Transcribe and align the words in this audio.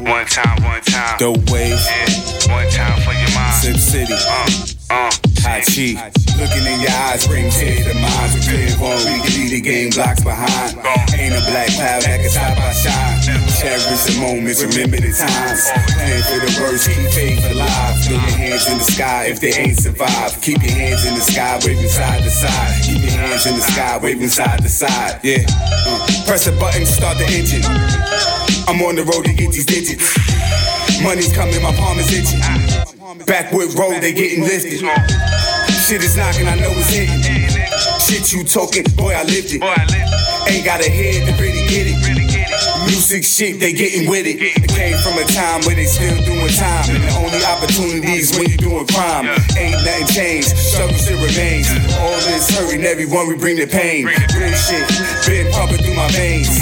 One 0.00 0.24
time. 0.26 0.62
One 0.64 0.80
time. 0.82 1.18
Dope 1.18 1.50
wave. 1.50 1.76
Yeah. 1.76 2.54
One 2.54 2.68
time 2.70 3.00
for 3.02 3.12
your 3.12 3.30
mind. 3.36 3.54
Sip 3.60 3.76
City. 3.76 4.14
Uh, 4.14 4.48
uh. 4.90 5.10
Hot 5.40 5.64
cheek. 5.64 5.96
Looking 6.36 6.68
in 6.68 6.80
your 6.84 6.92
eyes, 7.08 7.26
bring 7.26 7.48
tears 7.48 7.88
to 7.88 7.94
minds. 7.96 8.36
We 8.36 8.40
clear 8.44 8.68
on, 8.76 9.00
we 9.08 9.16
can 9.24 9.32
leave 9.40 9.50
the 9.56 9.60
game 9.60 9.90
blocks 9.90 10.20
behind. 10.20 10.76
Ain't 11.16 11.32
a 11.32 11.40
black 11.48 11.72
cloud 11.72 12.04
that 12.04 12.20
can 12.20 12.28
stop 12.28 12.60
our 12.60 12.76
shine. 12.76 13.20
Cherish 13.56 13.88
the 14.04 14.20
moments, 14.20 14.60
remember 14.60 15.00
the 15.00 15.12
times. 15.12 15.64
Plan 15.96 16.20
for 16.28 16.40
the 16.44 16.52
worst, 16.60 16.88
keep 16.88 17.08
faith 17.12 17.40
alive. 17.52 17.96
Throw 18.04 18.20
your 18.20 18.36
hands 18.36 18.68
in 18.68 18.78
the 18.78 18.84
sky 18.84 19.32
if 19.32 19.40
they 19.40 19.52
ain't 19.52 19.80
survived. 19.80 20.42
Keep 20.42 20.62
your 20.62 20.76
hands 20.76 21.04
in 21.04 21.14
the 21.14 21.24
sky, 21.24 21.60
waving 21.64 21.88
side 21.88 22.22
to 22.22 22.30
side. 22.30 22.82
Keep 22.84 23.00
your 23.00 23.16
hands 23.16 23.46
in 23.46 23.56
the 23.56 23.64
sky, 23.64 23.98
waving 24.02 24.28
side 24.28 24.60
to 24.60 24.68
side. 24.68 25.20
Yeah. 25.24 25.44
Uh, 25.88 26.04
press 26.28 26.46
a 26.48 26.52
button, 26.52 26.84
start 26.84 27.16
the 27.16 27.24
engine. 27.32 27.64
I'm 28.70 28.80
on 28.86 28.94
the 28.94 29.02
road 29.02 29.26
to 29.26 29.34
get 29.34 29.50
these 29.50 29.66
digits. 29.66 30.14
Money's 31.02 31.34
coming, 31.34 31.58
my 31.58 31.74
palm 31.74 31.98
is 31.98 32.06
itching. 32.14 32.38
Backwood 33.26 33.74
road, 33.74 33.98
they 33.98 34.14
getting 34.14 34.46
lifted. 34.46 34.78
Shit 35.82 36.06
is 36.06 36.14
knocking, 36.14 36.46
I 36.46 36.54
know 36.54 36.70
it's 36.78 36.94
hitting. 36.94 37.18
Shit 37.98 38.30
you 38.30 38.46
talking, 38.46 38.86
boy, 38.94 39.10
I 39.10 39.26
lived 39.26 39.50
it. 39.50 39.58
Ain't 40.46 40.62
got 40.62 40.78
a 40.78 40.86
head 40.86 41.26
to 41.26 41.34
really 41.42 41.66
get 41.66 41.90
it. 41.90 41.98
Really 42.06 42.30
get 42.30 42.46
it. 42.46 42.86
Music 42.86 43.26
shit, 43.26 43.58
they 43.58 43.74
getting 43.74 44.06
with 44.08 44.30
it. 44.30 44.38
It 44.38 44.70
came 44.70 44.94
from 45.02 45.18
a 45.18 45.26
time 45.26 45.66
where 45.66 45.74
they 45.74 45.90
still 45.90 46.14
doing 46.22 46.54
time. 46.54 46.94
And 46.94 47.02
the 47.02 47.10
only 47.18 47.42
opportunities 47.42 48.38
when 48.38 48.54
you 48.54 48.56
doing 48.56 48.86
crime. 48.86 49.26
Ain't 49.58 49.82
nothing 49.82 50.06
changed, 50.14 50.54
struggle 50.54 50.94
still 50.94 51.18
remains. 51.18 51.66
All 51.98 52.14
this 52.22 52.46
hurting, 52.54 52.86
everyone 52.86 53.26
we 53.26 53.34
bring 53.34 53.58
the 53.58 53.66
pain. 53.66 54.06
Real 54.06 54.54
shit, 54.54 54.86
been 55.26 55.50
pumping 55.50 55.82
through 55.82 55.98
my 55.98 56.06
veins. 56.14 56.54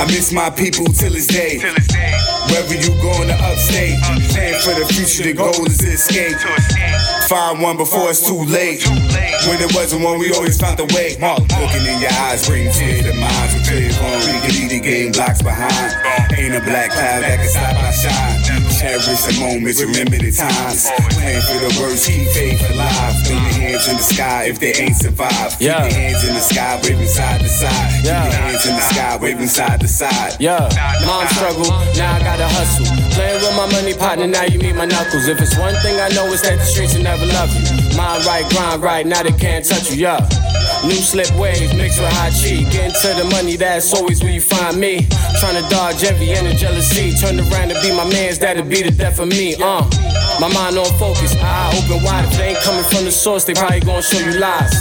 I 0.00 0.06
miss 0.06 0.32
my 0.32 0.48
people 0.48 0.86
till 0.86 1.12
this 1.12 1.26
day. 1.26 1.58
Till 1.60 1.74
this 1.74 1.86
day. 1.88 2.16
Whether 2.48 2.80
you 2.80 2.88
going 3.04 3.28
to 3.28 3.36
upstate, 3.36 4.00
plan 4.32 4.56
for 4.64 4.72
the 4.72 4.88
future, 4.88 5.28
the 5.28 5.34
goal 5.36 5.52
is 5.68 5.76
to 5.76 5.92
escape. 5.92 6.40
To 6.40 6.48
escape. 6.56 7.28
Find 7.28 7.60
one 7.60 7.76
before 7.76 8.08
it's 8.08 8.24
too 8.24 8.48
late. 8.48 8.80
Too 8.80 8.96
late. 9.12 9.36
When 9.44 9.60
it 9.60 9.76
wasn't 9.76 10.02
one, 10.02 10.18
we 10.18 10.32
always 10.32 10.56
found 10.56 10.80
a 10.80 10.88
way. 10.96 11.20
Mark, 11.20 11.44
looking 11.60 11.84
in 11.84 12.00
your 12.00 12.10
eyes, 12.26 12.48
bring 12.48 12.72
tears 12.72 13.04
to 13.04 13.12
minds. 13.12 13.52
We 13.52 13.60
clear 13.60 13.92
on, 14.00 14.18
we 14.24 14.40
can 14.40 14.52
leave 14.56 14.70
the 14.72 14.80
game 14.80 15.12
blocks 15.12 15.44
behind. 15.44 15.92
Ain't 16.32 16.56
a 16.56 16.64
black 16.64 16.90
cloud 16.90 17.20
that 17.20 17.36
can 17.36 17.50
stop 17.52 17.76
my 17.76 17.92
shine. 17.92 18.40
Cherish 18.80 19.28
the 19.28 19.36
moments, 19.36 19.84
remember 19.84 20.16
the 20.16 20.32
times. 20.32 20.88
Plan 21.12 21.44
for 21.44 21.60
the 21.60 21.70
worst, 21.76 22.08
keep 22.08 22.26
faith 22.32 22.64
alive. 22.72 23.14
Throw 23.28 23.36
your 23.36 23.69
hands 23.80 23.88
in 23.88 23.96
the 23.96 24.02
sky 24.02 24.44
if 24.44 24.58
they 24.60 24.72
ain't 24.74 24.96
survived. 24.96 25.58
Keep 25.58 25.60
Yeah. 25.68 25.84
your 25.84 25.92
hands 25.92 26.24
in 26.24 26.34
the 26.34 26.40
sky, 26.40 26.80
waving 26.82 27.08
side 27.08 27.40
to 27.40 27.48
side. 27.48 27.92
Keep 27.96 28.04
Yeah. 28.04 28.24
your 28.24 28.32
hands 28.32 28.66
in 28.66 28.76
the 28.76 28.82
sky, 28.82 29.16
waving 29.16 29.48
side 29.48 29.80
to 29.80 29.88
side. 29.88 30.36
Yeah, 30.38 30.68
mom 31.06 31.26
struggle, 31.28 31.64
now 31.96 32.14
I 32.14 32.18
gotta 32.20 32.48
hustle. 32.48 32.86
Playing 33.14 33.40
with 33.40 33.56
my 33.56 33.66
money 33.72 33.94
partner, 33.94 34.26
now 34.26 34.44
you 34.44 34.58
meet 34.58 34.74
my 34.76 34.84
knuckles. 34.84 35.26
If 35.28 35.40
it's 35.40 35.56
one 35.56 35.74
thing 35.82 35.98
I 36.00 36.08
know, 36.08 36.26
it's 36.32 36.42
that 36.42 36.58
the 36.58 36.64
streets 36.64 36.94
will 36.94 37.02
never 37.02 37.24
love 37.26 37.48
you. 37.54 37.79
Mind 37.96 38.24
right, 38.24 38.48
grind 38.50 38.82
right, 38.82 39.06
now 39.06 39.22
they 39.22 39.32
can't 39.32 39.64
touch 39.64 39.90
you, 39.90 39.96
yeah. 39.96 40.28
New 40.84 40.96
slip 40.96 41.30
waves 41.36 41.74
mixed 41.74 42.00
with 42.00 42.12
hot 42.12 42.32
cheek. 42.32 42.70
Getting 42.70 42.94
to 43.02 43.22
the 43.22 43.28
money, 43.30 43.56
that's 43.56 43.92
always 43.92 44.22
where 44.22 44.32
you 44.32 44.40
find 44.40 44.78
me. 44.78 45.06
Trying 45.40 45.62
to 45.62 45.68
dodge 45.68 46.02
envy 46.04 46.32
and 46.32 46.46
the 46.46 46.54
jealousy. 46.54 47.12
Turn 47.12 47.38
around 47.38 47.68
to 47.68 47.80
be 47.82 47.94
my 47.94 48.08
man's, 48.08 48.38
that'll 48.38 48.64
be 48.64 48.82
the 48.82 48.90
death 48.90 49.18
of 49.18 49.28
me, 49.28 49.56
uh. 49.56 49.84
My 50.40 50.48
mind 50.52 50.78
on 50.78 50.86
focus, 50.98 51.36
eye 51.36 51.68
open 51.76 52.02
wide. 52.02 52.24
If 52.24 52.38
they 52.38 52.48
ain't 52.50 52.60
coming 52.60 52.84
from 52.84 53.04
the 53.04 53.12
source, 53.12 53.44
they 53.44 53.52
probably 53.52 53.80
gonna 53.80 54.02
show 54.02 54.18
you 54.18 54.38
lies. 54.38 54.72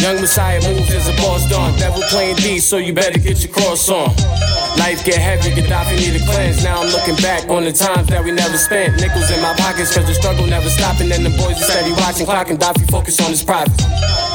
Young 0.00 0.20
Messiah 0.20 0.60
moves 0.62 0.92
as 0.92 1.08
a 1.08 1.16
boss 1.22 1.48
done. 1.48 1.78
Devil 1.78 2.02
playing 2.10 2.36
D, 2.36 2.58
so 2.58 2.76
you 2.78 2.92
better 2.92 3.18
get 3.18 3.42
your 3.44 3.52
cross 3.52 3.88
on. 3.88 4.14
Life 4.78 5.04
get 5.04 5.16
heavy, 5.16 5.50
Gadafi 5.50 5.96
need 5.96 6.20
a 6.20 6.24
cleanse. 6.24 6.62
Now 6.62 6.82
I'm 6.82 6.90
looking 6.92 7.16
back 7.16 7.48
on 7.48 7.64
the 7.64 7.72
times 7.72 8.08
that 8.08 8.22
we 8.22 8.30
never 8.30 8.56
spent. 8.58 9.00
Nickels 9.00 9.30
in 9.30 9.40
my 9.40 9.54
pockets, 9.56 9.94
cause 9.94 10.06
the 10.06 10.14
struggle 10.14 10.46
never 10.46 10.68
stopping. 10.68 11.10
And 11.12 11.24
the 11.24 11.30
boys 11.30 11.56
are 11.56 11.68
steady 11.68 11.92
watching, 11.92 12.26
clocking. 12.26 12.58
Daffy 12.58 12.84
focus 12.86 13.20
on 13.20 13.30
his 13.30 13.42
private. 13.42 13.72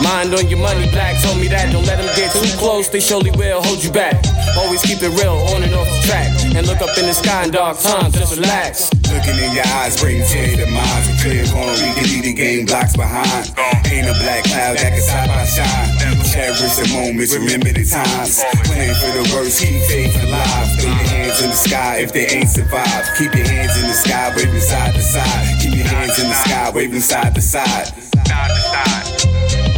Mind 0.01 0.33
on 0.33 0.49
your 0.49 0.57
money, 0.57 0.89
Black 0.89 1.21
told 1.21 1.37
me 1.37 1.47
that. 1.49 1.71
Don't 1.71 1.85
let 1.85 2.01
them 2.01 2.09
get 2.17 2.33
too 2.33 2.49
close, 2.57 2.89
they 2.89 2.99
surely 2.99 3.29
will 3.37 3.61
hold 3.61 3.83
you 3.83 3.91
back. 3.91 4.17
Always 4.57 4.81
keep 4.81 5.01
it 5.01 5.13
real, 5.13 5.37
on 5.53 5.61
and 5.61 5.73
off 5.77 5.85
the 5.85 6.01
track. 6.09 6.29
And 6.57 6.65
look 6.65 6.81
up 6.81 6.97
in 6.97 7.05
the 7.05 7.13
sky 7.13 7.45
in 7.45 7.51
dark 7.51 7.77
times, 7.77 8.17
just 8.17 8.35
relax. 8.35 8.89
Looking 9.13 9.37
in 9.37 9.53
your 9.53 9.67
eyes, 9.77 10.01
bring 10.01 10.25
tears 10.25 10.57
to 10.57 10.65
minds. 10.73 11.05
We 11.05 11.13
clear 11.21 11.45
on, 11.53 11.77
we 11.77 12.21
the 12.21 12.33
game 12.33 12.65
blocks 12.65 12.97
behind. 12.97 13.53
Ain't 13.91 14.09
a 14.09 14.15
black 14.23 14.43
cloud 14.49 14.77
that 14.81 14.89
can 14.89 15.01
stop 15.01 15.29
our 15.29 15.45
shine. 15.45 16.01
Cherish 16.31 16.79
the 16.79 16.87
moments, 16.95 17.35
remember 17.35 17.75
the 17.75 17.83
times. 17.83 18.39
Plan 18.63 18.95
for 18.95 19.11
the 19.11 19.27
worst, 19.35 19.59
keep 19.59 19.83
faith 19.91 20.15
alive. 20.31 20.81
Your 20.81 20.93
hands 20.93 21.41
in 21.41 21.49
the 21.49 21.55
sky 21.55 21.97
if 21.97 22.13
they 22.13 22.27
ain't 22.27 22.49
survived. 22.49 23.07
Keep 23.17 23.35
your 23.35 23.47
hands 23.47 23.75
in 23.77 23.87
the 23.87 23.93
sky, 23.93 24.33
waving 24.35 24.61
side 24.61 24.93
to 24.93 25.01
side. 25.01 25.61
Keep 25.61 25.75
your 25.75 25.87
hands 25.87 26.19
in 26.19 26.27
the 26.27 26.33
sky, 26.33 26.71
waving 26.73 27.01
side 27.01 27.35
to 27.35 27.41
side. 27.41 27.87
Side 27.87 28.49
to 28.49 28.61
side. 28.61 29.70